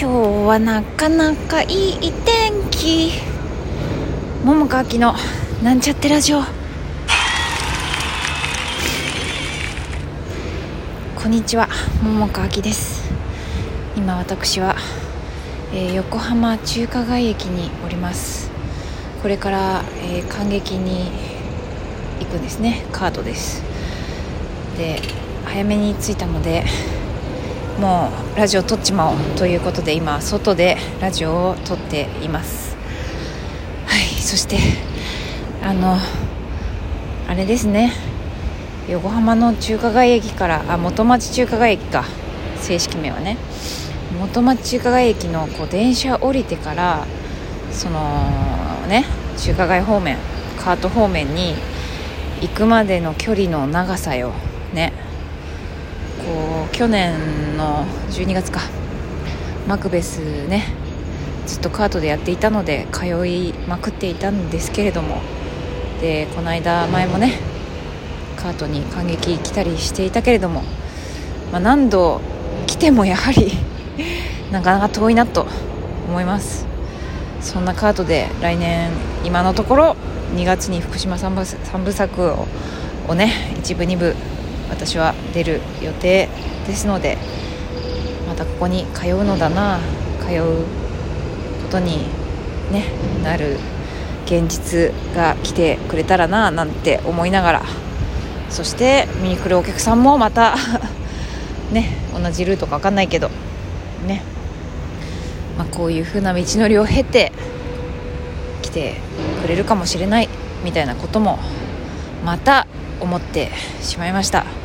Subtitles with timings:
[0.00, 0.16] 今日
[0.48, 3.12] はなかなかいい天気。
[4.42, 5.14] 桃佳明の
[5.62, 6.40] なんちゃってラジオ。
[11.14, 11.68] こんにちは
[12.02, 13.10] 桃佳明です。
[13.94, 14.74] 今私は、
[15.74, 18.50] えー、横浜中華街駅におります。
[19.20, 21.10] これから、えー、感激に
[22.20, 22.86] 行くんですね。
[22.90, 23.62] カードです。
[24.78, 25.02] で
[25.44, 26.64] 早めに着いたので
[27.80, 32.76] もうラジオ撮っちまおうということで今外でラジオを撮っています。
[33.86, 34.58] はいそして
[35.62, 35.96] あの
[37.26, 37.92] あれですね。
[38.86, 42.04] 横浜の中華街駅からあ元町中華街駅か。
[42.60, 43.38] 正式名はね。
[44.20, 47.06] 元町中華街駅のこう電車降りてから
[47.72, 48.00] その
[48.88, 49.06] ね
[49.38, 50.18] 中華街方面
[50.58, 51.54] カート方面に
[52.42, 54.32] 行くまでの距離の長さよ。
[54.74, 54.92] ね。
[56.72, 58.60] 去年の12月か。
[59.68, 60.64] マクベスね
[61.46, 65.20] ずっとカートでやっていたので通いまくっていたんですけれども。
[66.00, 67.38] でこの間前もね
[68.36, 70.62] カートに感激来たりしていたけれども、
[71.52, 72.22] まあ、何度
[72.66, 73.52] 来てもやはり
[74.50, 75.46] なかなか遠いなと
[76.08, 76.66] 思います。
[77.40, 78.90] そんなカートで来年
[79.24, 79.96] 今のところ
[80.36, 82.34] 2月に福島3部 ,3 部作
[83.08, 84.14] をね一部2部
[84.70, 86.28] 私は出る予定
[86.66, 87.18] ですので
[88.28, 89.78] またここに通うのだな
[90.20, 90.64] 通う
[91.64, 91.98] ことに、
[92.72, 92.86] ね、
[93.22, 93.58] なる
[94.26, 97.62] 現実が来てくれたらななんて思いながら。
[98.50, 100.56] そして見に来るお客さんもまた
[101.70, 103.30] ね同じルートか分かんないけど。
[104.06, 104.22] ね、
[105.58, 107.32] まあ、こういう風な道のりを経て
[108.62, 108.94] 来て
[109.42, 110.28] くれるかもしれない
[110.64, 111.38] みたいなことも
[112.24, 112.66] また
[112.98, 113.50] 思って
[113.82, 114.59] しまいました。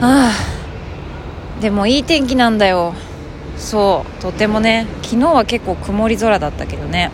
[0.00, 0.30] あ
[1.58, 2.94] あでもいい天気なんだよ。
[3.56, 4.86] そうとてもね。
[5.02, 7.10] 昨日は結構曇り空だったけどね。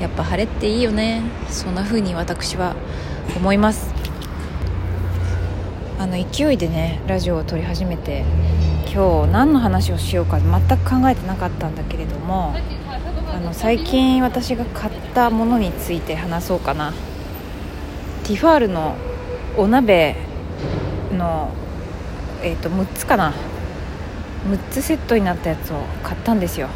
[0.00, 1.22] やっぱ晴れっていいよね。
[1.48, 2.74] そんな風に私は
[3.36, 3.94] 思います。
[5.98, 8.24] あの勢いでねラジオを撮り始めて
[8.92, 12.54] 今日何の話をしようか全く考えてなかったんだけれども
[13.32, 16.92] あの最近私が買ったものについて話そうかな。
[18.24, 18.96] ティファールの
[19.56, 20.16] お鍋
[21.16, 21.50] の
[22.44, 23.32] えーと、6つかな。
[24.48, 26.68] 6つセットになったやつを買ったんですよ。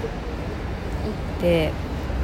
[1.40, 1.72] で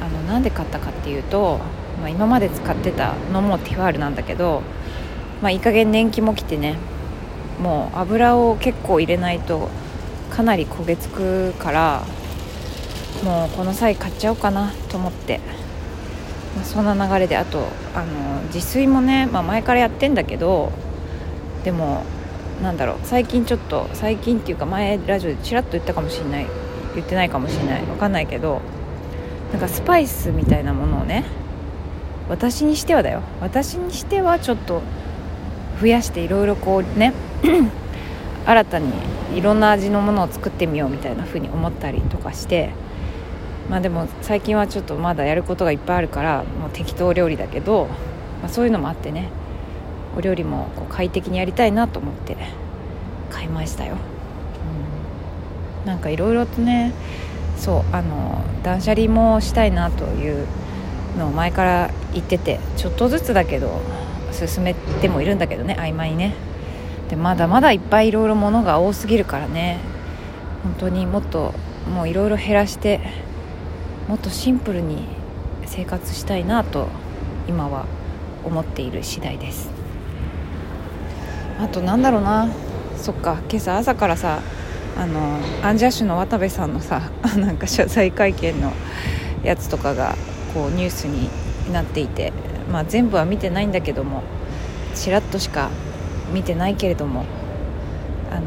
[0.01, 1.59] あのなんで買ったかっていうと、
[2.01, 4.61] まあ、今まで使ってたのもティファールなんだけど、
[5.41, 6.75] まあ、いい加減年季も来てね
[7.61, 9.69] もう油を結構入れないと
[10.29, 12.03] かなり焦げつくから
[13.23, 15.39] もうこの際買っちゃおうかなと思って、
[16.55, 20.71] まあ、そんな流れであとあの自炊もね、まあ、前からやってんだけど
[21.63, 22.03] でも
[22.61, 26.47] なんだろう最近ちょっと最近っていうか前ラジオでちらっと言ったかもしれない
[26.95, 28.61] 言ってないかもしれない分かんないけど
[29.51, 31.25] なんかスパイスみたいなものをね
[32.27, 33.21] 私にしてはだよ。
[33.39, 34.81] 私にしてはちょっと
[35.79, 37.13] 増やしていろいろこうね
[38.45, 38.91] 新たに
[39.35, 42.71] いろんな味のものを作ってみようみたいな風に思ったりとかして
[43.69, 47.87] まあでも最近はちょっとまだやることがいっぱいあるからもう適当料理だけど、
[48.41, 49.29] まあ、そういうのもあってね。
[50.17, 52.37] お料理もこう快適にやりたいなと思って
[53.29, 53.97] 買いましたよ、
[55.83, 56.93] うん、なんかいろいろとね
[57.57, 60.47] そうあの断捨離もしたいなという
[61.17, 63.81] のを前から言っててちょっとずつだけど
[64.31, 66.33] 進めてもいるんだけどね曖昧にね。
[67.09, 69.79] でまだまだいっぱいいろいろものが多すぎるからね。
[70.63, 71.53] 本当にもっと
[71.93, 72.99] もういろいろ減らして
[74.07, 75.05] もっとシンプルに
[75.65, 76.87] 生活したいなと
[77.47, 77.85] 今は
[78.43, 79.74] 思っている次第です。
[81.59, 82.49] あとなんだろうな。
[82.97, 83.39] そっか。
[83.49, 84.39] 今朝朝からさ
[84.97, 87.01] あのアンジャッシュの渡部さんのさ
[87.37, 88.71] なんか謝罪会見の
[89.43, 90.15] やつとかが
[90.53, 91.29] こうニュースに
[91.71, 92.31] なっていて、
[92.71, 94.23] まあ、全部は見てないんだけども
[94.93, 95.69] ちらっとしか
[96.33, 97.25] 見てないけれども
[98.31, 98.41] あの、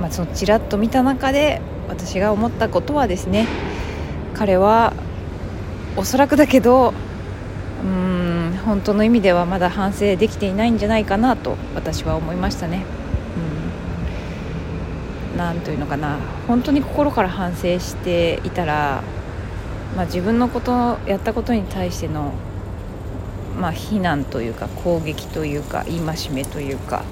[0.00, 3.46] まあ、そのちらっと見た中で私が思ったことはですね
[4.34, 4.94] 彼は
[5.96, 6.94] おそらくだけど
[7.84, 8.21] うん
[8.64, 12.84] 本当の意味ではまだ反省できていないんじゃないかなと私は思いましたね。
[15.32, 16.18] うん、なんというのかな。
[16.46, 19.02] 本当に心から反省していたら、
[19.96, 22.32] まあ、自分のことやったことに対しての、
[23.60, 27.02] まあ、非難というか攻撃というか戒めというか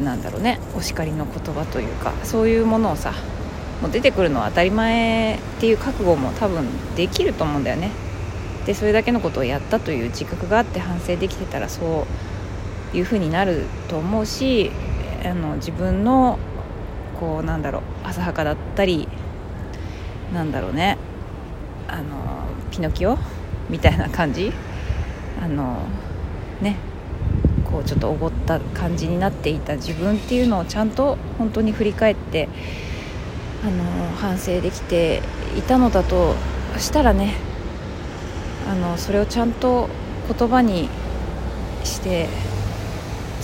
[0.00, 0.58] なんだろうね。
[0.76, 3.12] お叱りの言葉というかそういうものをさ
[3.82, 6.66] もう出てくるのは当たり前っていう覚悟も多分
[6.96, 7.90] できると思うんだよね。
[8.66, 12.06] でそれだけのことをやったという自覚があって反省できてたらそ
[12.92, 14.70] ういうふうになると思うし
[15.24, 16.38] あの自分の
[17.18, 19.08] こうなんだろう浅はかだったり
[20.32, 20.98] なんだろうね
[21.88, 23.18] あのピノキオ
[23.68, 24.52] みたいな感じ
[25.42, 25.78] あの
[26.60, 26.76] ね
[27.64, 32.48] こうちょっとおごった感じになっていた自分っていうのをちゃんと本当に振り返って
[33.64, 35.22] あの反省できて
[35.56, 36.34] いたのだと
[36.78, 37.34] したらね
[38.66, 39.88] あのそれをちゃんと
[40.28, 40.88] 言葉に
[41.84, 42.28] して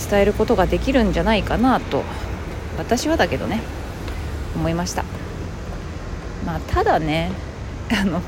[0.09, 2.03] 伝えることができるんじゃないかなと
[2.77, 3.61] 私はだけどね
[4.55, 5.03] 思いました。
[6.45, 7.31] まあただね
[7.91, 8.21] あの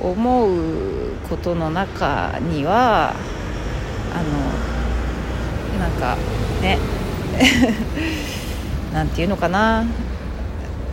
[0.00, 3.14] 思うことの中には
[4.14, 4.22] あ
[5.76, 6.16] のなんか
[6.60, 6.78] ね
[8.92, 9.84] なんていうのかな。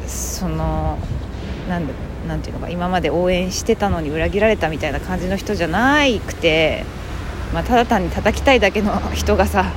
[0.07, 0.97] その
[1.69, 1.87] なん
[2.27, 6.83] なんていうのか今まで応援してたのに裏切られたみたいな感じの人じゃなくて、
[7.53, 9.71] まあ、ただ単に叩きたいだけの 人がさ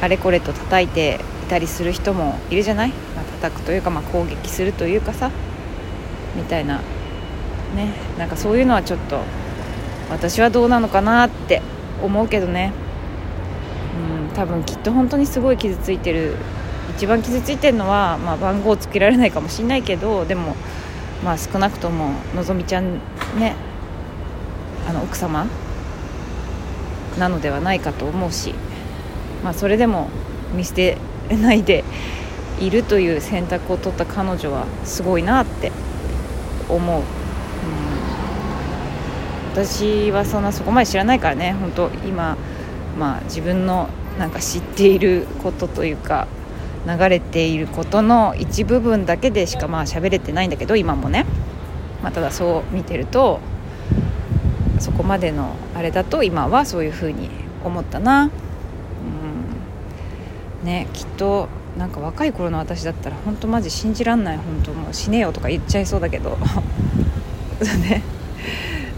[0.00, 5.30] あれこれと叩いていたりする人もいるじゃない、まあ、叩くというか、まあ、攻撃するというかさ
[6.36, 6.80] みたいな。
[7.74, 7.88] ね
[8.18, 9.18] なんかそういうのはちょっと
[10.10, 11.62] 私はどうなのかなって
[12.02, 12.72] 思うけどね。
[14.28, 16.36] うん多分きっと本当にすごい傷ついてる。
[16.96, 20.56] 一番傷ついてるのは、まあ、番号つけられないかもしれないけどでも、
[21.24, 22.94] まあ、少なくとものぞみちゃん
[23.38, 23.54] ね
[24.88, 25.46] あの奥様
[27.18, 28.54] なのではないかと思うし、
[29.44, 30.08] まあ、それでも
[30.54, 30.98] 見捨て
[31.30, 31.84] ないで
[32.60, 35.70] いるという選択を取った彼女はすごいなって
[36.68, 37.04] 思う、うん、
[39.52, 42.36] 私はそんなそこまで知らないからね本当今、
[42.98, 43.88] まあ、自分の
[44.18, 46.26] なんか知っていることというか
[46.86, 51.26] 流れていることの一部分だけでしかまあ喋れてないんだけど今もね、
[52.02, 53.40] まあ、ただそう見てると
[54.80, 57.30] そこまでのあれだと今はそういうふうに
[57.64, 58.30] 思ったな、
[60.60, 61.48] うん、ねきっと
[61.78, 66.36] なんか若い頃の私だったら本当マジ信じらんない本当もう死ねよとか言っちゃいそうだけど。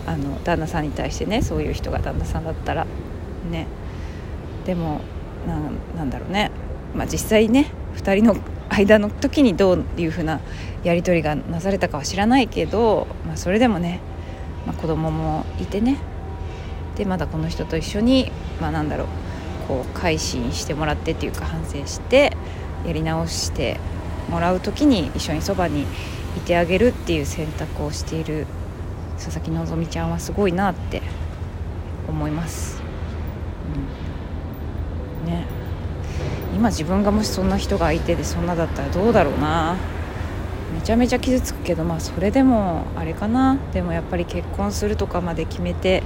[0.06, 2.87] あの旦那さんに対してねそういう人が旦那さんだったら。
[3.50, 3.66] ね。
[4.66, 5.00] でも
[5.96, 6.50] なんだろうね。
[6.94, 8.37] まあ、実際ね2人の
[8.69, 10.41] 間の時にどういうふうな
[10.82, 14.00] やり取りがなされたかは知らないけど、まあ、それでもね、
[14.67, 15.99] まあ、子供もいてね。
[16.96, 18.31] でまだこの人と一緒に、
[18.61, 19.06] まあ、なんだろう
[19.67, 22.37] こう改心してもらってっていうか反省して
[22.87, 23.81] やり直して
[24.31, 25.87] もらう時に一緒にそばに
[26.37, 28.47] いてあげるっていう選択をしている
[29.17, 31.02] 佐々木希ちゃんはすごいなって
[32.08, 32.82] 思います。
[35.25, 35.47] うん、ね。
[36.54, 39.76] 今自分がもしそんな人が相手でそんなだったらどうだろうな。
[40.74, 43.58] めちゃめちゃ傷つくけどまあそれでもあれかな。
[43.72, 46.02] でもやっぱり結婚するとかまで決めて、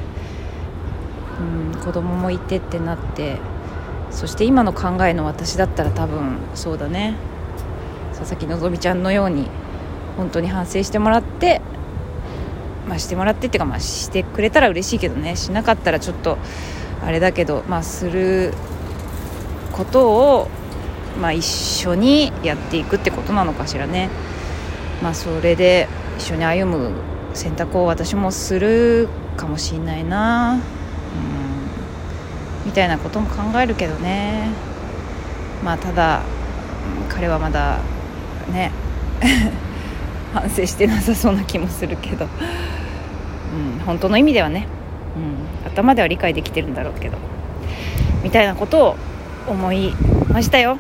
[1.73, 3.37] うん、子供もいてってなって。
[4.11, 7.15] そして今の考えの私だったら多分そうだね。
[8.19, 9.49] 佐々木希ちゃんのように
[10.17, 11.61] 本当に反省してもらって
[12.89, 15.37] まあしてもらってっていうかまあしてくれたら嬉しいけどね。
[15.37, 16.39] しなかったらちょっと
[17.05, 18.55] あれだけどまあする
[19.79, 20.49] ことを、
[21.21, 24.11] まあ、一緒にやっていくってことなのかしらね、
[25.03, 25.89] まあ、それで
[26.19, 26.93] 一緒に歩む
[27.33, 30.61] 選択を私もするかもしんないな、うん、
[32.67, 34.49] みたいなことも考えるけどね。
[35.65, 36.23] まあただ
[37.09, 37.79] 彼はまだ
[38.53, 38.71] ね
[40.33, 42.29] 反省してなさそうな気もするけど、う
[43.83, 44.67] ん、本当の意味ではね、
[45.65, 47.19] うん、頭では理解できてるんだろうけど。
[48.23, 48.97] みたいなことを
[49.49, 49.95] 思い
[50.29, 50.79] ましたよ。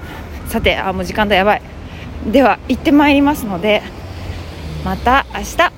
[0.48, 1.62] さてあもう時間だやばい。
[2.26, 3.82] では行ってまいりますので
[4.84, 5.77] また明日。